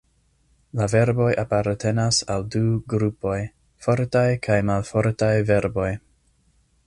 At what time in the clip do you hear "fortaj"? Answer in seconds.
3.87-4.27